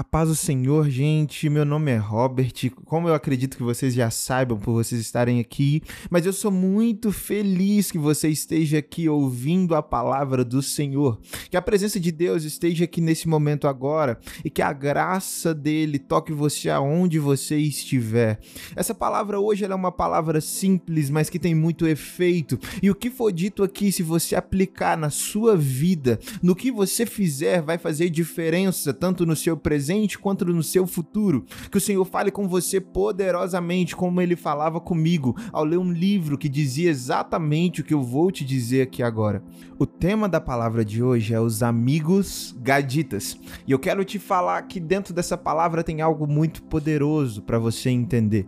[0.00, 1.50] A paz do Senhor, gente.
[1.50, 2.54] Meu nome é Robert.
[2.86, 7.12] Como eu acredito que vocês já saibam por vocês estarem aqui, mas eu sou muito
[7.12, 11.20] feliz que você esteja aqui ouvindo a palavra do Senhor.
[11.50, 15.98] Que a presença de Deus esteja aqui nesse momento agora e que a graça dele
[15.98, 18.40] toque você aonde você estiver.
[18.74, 22.58] Essa palavra hoje é uma palavra simples, mas que tem muito efeito.
[22.82, 27.04] E o que for dito aqui, se você aplicar na sua vida, no que você
[27.04, 31.44] fizer, vai fazer diferença tanto no seu presente presente quanto no seu futuro.
[31.70, 36.38] Que o Senhor fale com você poderosamente, como ele falava comigo ao ler um livro
[36.38, 39.42] que dizia exatamente o que eu vou te dizer aqui agora.
[39.78, 43.36] O tema da palavra de hoje é os amigos gaditas.
[43.66, 47.90] E eu quero te falar que dentro dessa palavra tem algo muito poderoso para você
[47.90, 48.46] entender.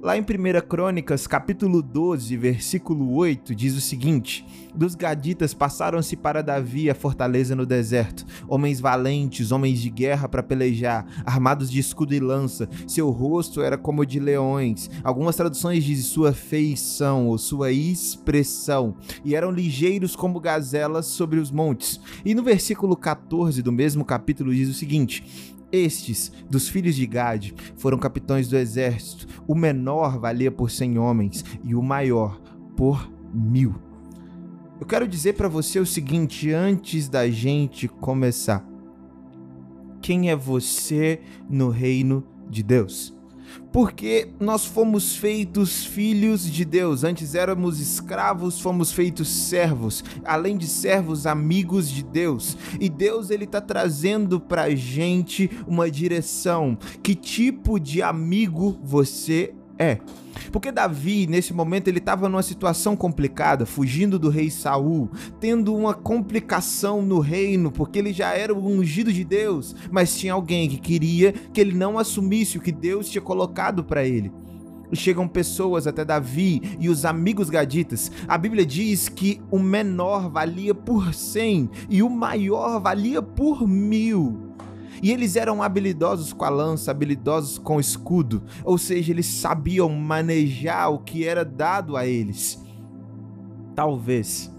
[0.00, 0.24] Lá em 1
[0.68, 7.56] Crônicas, capítulo 12, versículo 8, diz o seguinte: Dos gaditas passaram-se para Davi a fortaleza
[7.56, 10.73] no deserto, homens valentes, homens de guerra para pelejar,
[11.24, 12.68] armados de escudo e lança.
[12.86, 14.90] Seu rosto era como o de leões.
[15.02, 21.50] Algumas traduções dizem sua feição ou sua expressão, e eram ligeiros como gazelas sobre os
[21.50, 22.00] montes.
[22.24, 25.24] E no versículo 14 do mesmo capítulo diz o seguinte:
[25.72, 29.26] estes, dos filhos de Gade, foram capitães do exército.
[29.46, 32.40] O menor valia por cem homens e o maior
[32.76, 33.74] por mil.
[34.80, 38.64] Eu quero dizer para você o seguinte antes da gente começar:
[40.04, 43.14] quem é você no reino de Deus?
[43.72, 47.02] porque nós fomos feitos filhos de Deus.
[47.02, 50.04] Antes éramos escravos, fomos feitos servos.
[50.24, 52.56] Além de servos, amigos de Deus.
[52.80, 56.78] E Deus ele tá trazendo pra gente uma direção.
[57.02, 59.98] Que tipo de amigo você é?
[60.52, 65.94] Porque Davi, nesse momento, ele estava numa situação complicada, fugindo do rei Saul, tendo uma
[65.94, 70.78] complicação no reino, porque ele já era o ungido de Deus, mas tinha alguém que
[70.78, 74.32] queria que ele não assumisse o que Deus tinha colocado para ele
[74.92, 78.12] chegam pessoas até Davi e os amigos gaditas.
[78.28, 84.54] A Bíblia diz que o menor valia por cem e o maior valia por mil.
[85.02, 89.88] E eles eram habilidosos com a lança, habilidosos com o escudo, ou seja, eles sabiam
[89.88, 92.62] manejar o que era dado a eles.
[93.74, 94.52] Talvez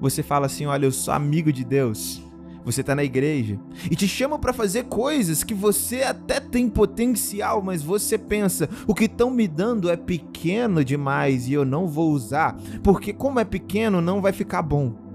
[0.00, 2.22] você fala assim: olha, eu sou amigo de Deus.
[2.62, 3.58] Você está na igreja
[3.90, 8.94] e te chamam para fazer coisas que você até tem potencial, mas você pensa: o
[8.94, 13.44] que estão me dando é pequeno demais e eu não vou usar, porque como é
[13.44, 15.09] pequeno não vai ficar bom.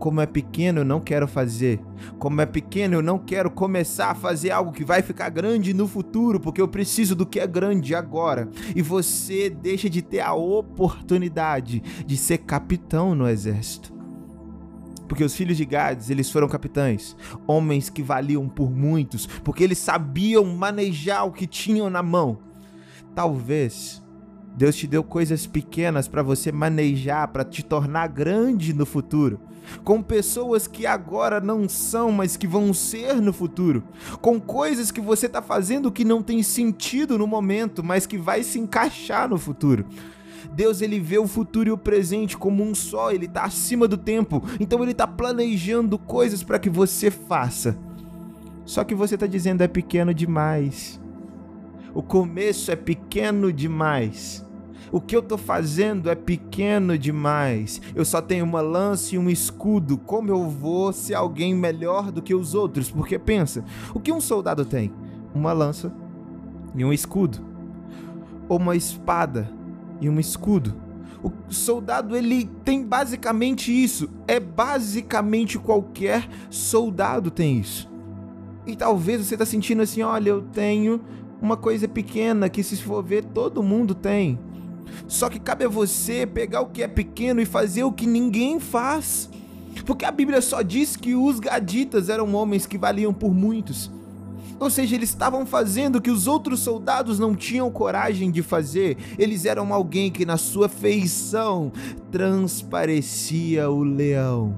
[0.00, 1.78] Como é pequeno, eu não quero fazer.
[2.18, 5.86] Como é pequeno, eu não quero começar a fazer algo que vai ficar grande no
[5.86, 8.48] futuro, porque eu preciso do que é grande agora.
[8.74, 13.92] E você deixa de ter a oportunidade de ser capitão no exército.
[15.06, 17.14] Porque os filhos de Gades, eles foram capitães,
[17.46, 22.38] homens que valiam por muitos, porque eles sabiam manejar o que tinham na mão.
[23.14, 24.02] Talvez
[24.56, 29.40] Deus te deu coisas pequenas para você manejar, para te tornar grande no futuro.
[29.84, 33.82] Com pessoas que agora não são, mas que vão ser no futuro.
[34.20, 38.42] Com coisas que você está fazendo que não tem sentido no momento, mas que vai
[38.42, 39.84] se encaixar no futuro.
[40.52, 43.96] Deus ele vê o futuro e o presente como um só, ele está acima do
[43.96, 44.42] tempo.
[44.58, 47.78] Então ele está planejando coisas para que você faça.
[48.64, 51.00] Só que você está dizendo é pequeno demais.
[51.94, 54.44] O começo é pequeno demais.
[54.92, 57.80] O que eu estou fazendo é pequeno demais.
[57.94, 59.96] Eu só tenho uma lança e um escudo.
[59.96, 62.90] Como eu vou ser alguém melhor do que os outros?
[62.90, 63.64] Porque pensa,
[63.94, 64.92] o que um soldado tem?
[65.32, 65.92] Uma lança
[66.74, 67.38] e um escudo.
[68.48, 69.48] Ou uma espada
[70.00, 70.74] e um escudo.
[71.22, 74.08] O soldado ele tem basicamente isso.
[74.26, 77.88] É basicamente qualquer soldado tem isso.
[78.66, 81.00] E talvez você está sentindo assim, olha, eu tenho
[81.40, 84.38] uma coisa pequena que se for ver todo mundo tem.
[85.10, 88.60] Só que cabe a você pegar o que é pequeno e fazer o que ninguém
[88.60, 89.28] faz.
[89.84, 93.90] Porque a Bíblia só diz que os gaditas eram homens que valiam por muitos.
[94.60, 98.96] Ou seja, eles estavam fazendo o que os outros soldados não tinham coragem de fazer.
[99.18, 101.72] Eles eram alguém que na sua feição
[102.12, 104.56] transparecia o leão.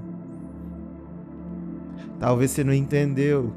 [2.19, 3.51] Talvez você não entendeu.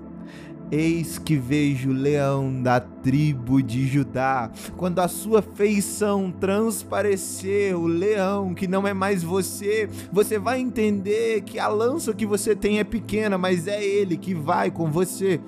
[0.70, 4.50] Eis que vejo o leão da tribo de Judá.
[4.76, 11.42] Quando a sua feição transparecer, o leão que não é mais você, você vai entender
[11.42, 15.40] que a lança que você tem é pequena, mas é ele que vai com você.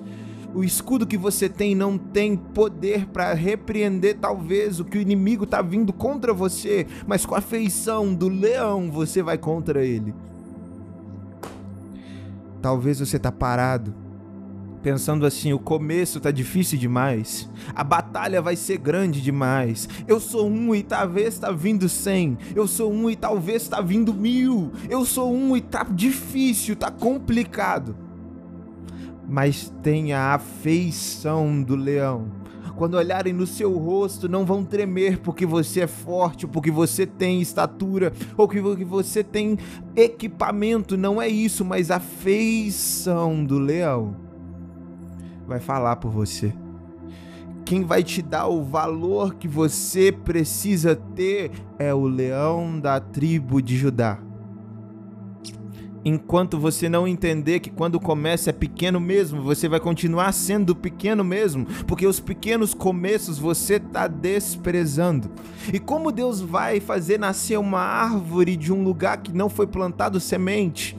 [0.55, 5.43] O escudo que você tem não tem poder para repreender talvez o que o inimigo
[5.43, 10.13] está vindo contra você, mas com a feição do leão você vai contra ele.
[12.61, 13.93] Talvez você está parado
[14.81, 19.87] pensando assim: o começo tá difícil demais, a batalha vai ser grande demais.
[20.07, 24.13] Eu sou um e talvez tá vindo cem, eu sou um e talvez tá vindo
[24.13, 27.95] mil, eu sou um e tá difícil, tá complicado.
[29.27, 32.39] Mas tenha a afeição do leão.
[32.75, 37.41] Quando olharem no seu rosto, não vão tremer porque você é forte, porque você tem
[37.41, 39.57] estatura, ou que você tem
[39.95, 40.95] equipamento.
[40.95, 44.28] Não é isso, mas a feição do leão
[45.49, 46.53] vai falar por você.
[47.65, 53.61] Quem vai te dar o valor que você precisa ter é o leão da tribo
[53.61, 54.19] de Judá.
[56.05, 61.23] Enquanto você não entender que quando começa é pequeno mesmo, você vai continuar sendo pequeno
[61.23, 65.29] mesmo, porque os pequenos começos você está desprezando.
[65.73, 70.19] E como Deus vai fazer nascer uma árvore de um lugar que não foi plantado
[70.19, 70.97] semente?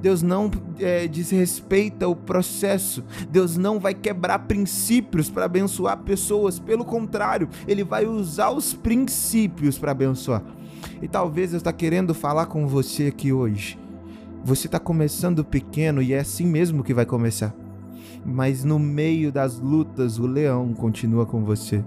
[0.00, 3.04] Deus não é, desrespeita o processo.
[3.30, 6.58] Deus não vai quebrar princípios para abençoar pessoas.
[6.58, 10.42] Pelo contrário, Ele vai usar os princípios para abençoar.
[11.02, 13.78] E talvez eu está querendo falar com você aqui hoje.
[14.44, 17.54] Você está começando pequeno e é assim mesmo que vai começar.
[18.24, 21.84] Mas no meio das lutas, o leão continua com você.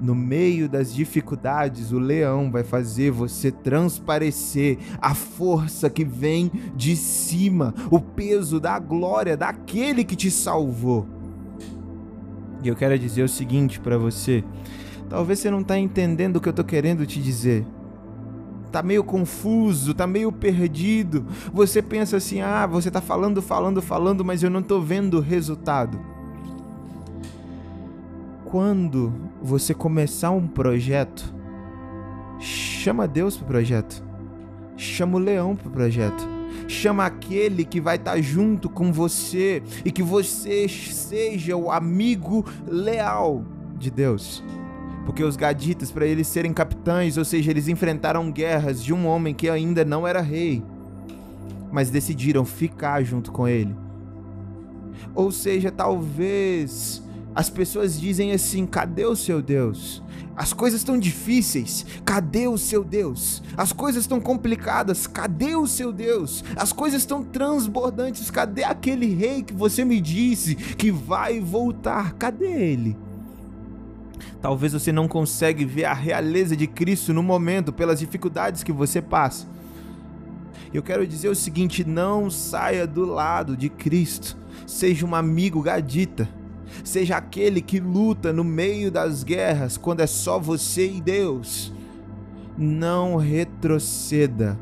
[0.00, 6.96] No meio das dificuldades, o leão vai fazer você transparecer a força que vem de
[6.96, 11.06] cima, o peso da glória daquele que te salvou.
[12.62, 14.44] E eu quero dizer o seguinte para você:
[15.08, 17.66] talvez você não está entendendo o que eu estou querendo te dizer.
[18.72, 21.26] Tá meio confuso, tá meio perdido.
[21.52, 25.20] Você pensa assim: ah, você tá falando, falando, falando, mas eu não estou vendo o
[25.20, 26.13] resultado
[28.54, 29.12] quando
[29.42, 31.34] você começar um projeto,
[32.38, 34.00] chama Deus pro projeto.
[34.76, 36.24] Chama o leão pro projeto.
[36.68, 42.46] Chama aquele que vai estar tá junto com você e que você seja o amigo
[42.64, 43.44] leal
[43.76, 44.40] de Deus.
[45.04, 49.34] Porque os gaditas, para eles serem capitães, ou seja, eles enfrentaram guerras de um homem
[49.34, 50.62] que ainda não era rei,
[51.72, 53.74] mas decidiram ficar junto com ele.
[55.12, 57.02] Ou seja, talvez
[57.34, 60.02] as pessoas dizem assim: cadê o seu Deus?
[60.36, 63.42] As coisas estão difíceis, cadê o seu Deus?
[63.56, 66.44] As coisas estão complicadas, cadê o seu Deus?
[66.56, 72.14] As coisas estão transbordantes, cadê aquele rei que você me disse que vai voltar?
[72.14, 72.96] Cadê ele?
[74.40, 79.00] Talvez você não consegue ver a realeza de Cristo no momento pelas dificuldades que você
[79.00, 79.46] passa.
[80.72, 84.36] Eu quero dizer o seguinte: não saia do lado de Cristo.
[84.66, 86.28] Seja um amigo gadita
[86.82, 91.72] Seja aquele que luta no meio das guerras quando é só você e Deus.
[92.56, 94.58] Não retroceda.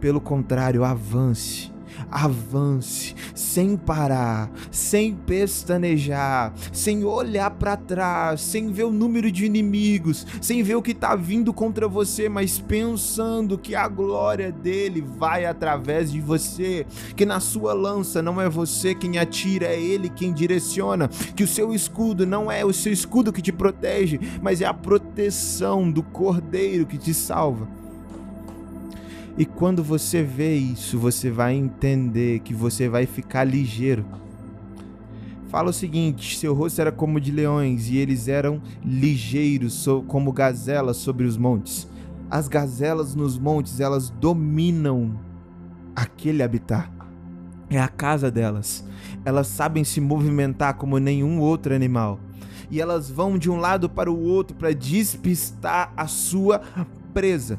[0.00, 1.73] Pelo contrário, avance
[2.10, 10.26] avance sem parar, sem pestanejar, sem olhar para trás, sem ver o número de inimigos,
[10.40, 15.44] sem ver o que está vindo contra você, mas pensando que a glória dele vai
[15.44, 16.86] através de você,
[17.16, 21.48] que na sua lança não é você quem atira, é ele quem direciona, que o
[21.48, 26.02] seu escudo não é o seu escudo que te protege, mas é a proteção do
[26.02, 27.83] cordeiro que te salva.
[29.36, 34.04] E quando você vê isso, você vai entender que você vai ficar ligeiro.
[35.48, 40.98] Fala o seguinte: seu rosto era como de leões e eles eram ligeiros, como gazelas
[40.98, 41.88] sobre os montes.
[42.30, 45.18] As gazelas nos montes, elas dominam
[45.96, 46.88] aquele habitat.
[47.68, 48.84] É a casa delas.
[49.24, 52.20] Elas sabem se movimentar como nenhum outro animal.
[52.70, 56.60] E elas vão de um lado para o outro para despistar a sua
[57.12, 57.58] presa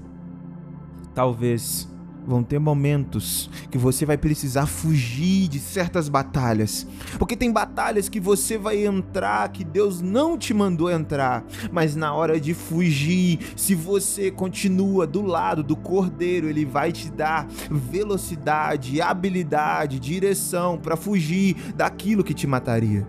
[1.16, 1.88] talvez
[2.28, 6.88] vão ter momentos que você vai precisar fugir de certas batalhas.
[7.20, 12.14] Porque tem batalhas que você vai entrar que Deus não te mandou entrar, mas na
[12.14, 19.02] hora de fugir, se você continua do lado do cordeiro, ele vai te dar velocidade,
[19.02, 23.08] habilidade, direção para fugir daquilo que te mataria.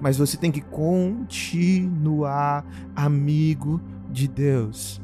[0.00, 5.00] Mas você tem que continuar amigo de Deus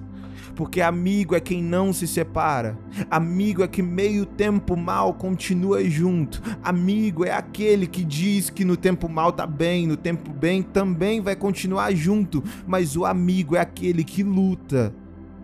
[0.54, 2.78] porque amigo é quem não se separa.
[3.10, 6.42] Amigo é que meio tempo mal continua junto.
[6.62, 11.20] Amigo é aquele que diz que no tempo mal tá bem, no tempo bem também
[11.20, 14.94] vai continuar junto, mas o amigo é aquele que luta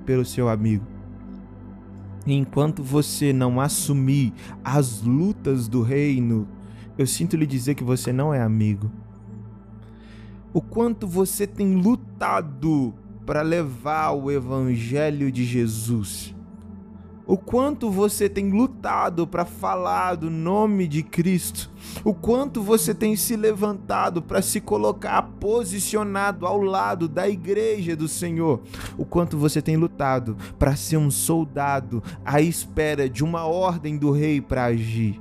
[0.05, 0.85] pelo seu amigo.
[2.27, 6.47] Enquanto você não assumir as lutas do reino,
[6.99, 8.91] eu sinto lhe dizer que você não é amigo.
[10.53, 12.93] O quanto você tem lutado
[13.31, 16.35] para levar o evangelho de Jesus.
[17.25, 21.71] o quanto você tem lutado para falar do nome de Cristo,
[22.03, 28.09] o quanto você tem se levantado para se colocar posicionado ao lado da igreja do
[28.09, 28.63] Senhor,
[28.99, 34.11] o quanto você tem lutado para ser um soldado à espera de uma ordem do
[34.11, 35.21] rei para agir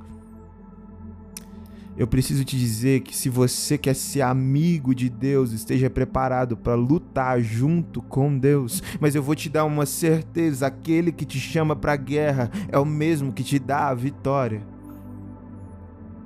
[2.00, 6.74] eu preciso te dizer que se você quer ser amigo de Deus, esteja preparado para
[6.74, 8.82] lutar junto com Deus.
[8.98, 12.78] Mas eu vou te dar uma certeza: aquele que te chama para a guerra é
[12.78, 14.62] o mesmo que te dá a vitória.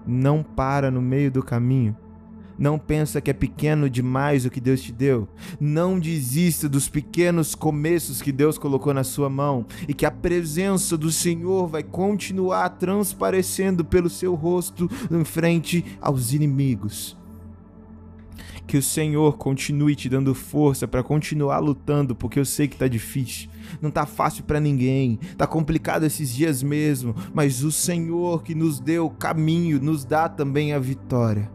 [0.07, 1.97] Não para no meio do caminho.
[2.59, 5.29] Não pensa que é pequeno demais o que Deus te deu.
[5.61, 10.97] Não desista dos pequenos começos que Deus colocou na sua mão e que a presença
[10.97, 17.17] do Senhor vai continuar transparecendo pelo seu rosto em frente aos inimigos.
[18.67, 22.89] Que o Senhor continue te dando força para continuar lutando, porque eu sei que tá
[22.89, 23.51] difícil.
[23.81, 28.81] Não tá fácil para ninguém, tá complicado esses dias mesmo, mas o Senhor que nos
[28.81, 31.51] deu o caminho nos dá também a vitória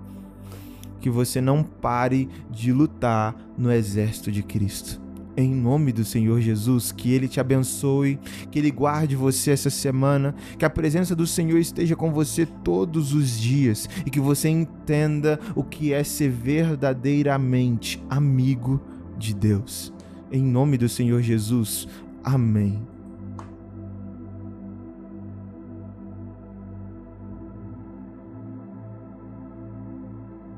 [0.99, 5.01] que você não pare de lutar no exército de Cristo.
[5.37, 8.19] Em nome do Senhor Jesus, que Ele te abençoe,
[8.51, 13.13] que Ele guarde você essa semana, que a presença do Senhor esteja com você todos
[13.13, 18.81] os dias e que você entenda o que é ser verdadeiramente amigo
[19.17, 19.93] de Deus.
[20.29, 21.87] Em nome do Senhor Jesus,
[22.23, 22.98] amém.